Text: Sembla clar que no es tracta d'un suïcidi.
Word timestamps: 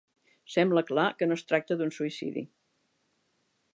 Sembla 0.53 0.83
clar 0.91 1.03
que 1.19 1.27
no 1.29 1.37
es 1.39 1.45
tracta 1.51 1.77
d'un 1.81 1.93
suïcidi. 1.99 2.47